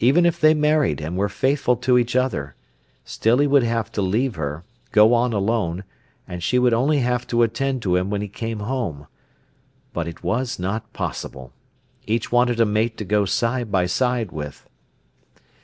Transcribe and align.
Even 0.00 0.26
if 0.26 0.40
they 0.40 0.52
married, 0.52 1.00
and 1.00 1.16
were 1.16 1.28
faithful 1.28 1.76
to 1.76 1.96
each 1.96 2.16
other, 2.16 2.56
still 3.04 3.38
he 3.38 3.46
would 3.46 3.62
have 3.62 3.92
to 3.92 4.02
leave 4.02 4.34
her, 4.34 4.64
go 4.90 5.14
on 5.14 5.32
alone, 5.32 5.84
and 6.26 6.42
she 6.42 6.58
would 6.58 6.74
only 6.74 6.98
have 6.98 7.24
to 7.28 7.44
attend 7.44 7.80
to 7.82 7.94
him 7.94 8.10
when 8.10 8.20
he 8.20 8.26
came 8.26 8.58
home. 8.58 9.06
But 9.92 10.08
it 10.08 10.24
was 10.24 10.58
not 10.58 10.92
possible. 10.92 11.52
Each 12.04 12.32
wanted 12.32 12.58
a 12.60 12.66
mate 12.66 12.96
to 12.98 13.04
go 13.04 13.24
side 13.24 13.70
by 13.70 13.86
side 13.86 14.32
with. 14.32 14.68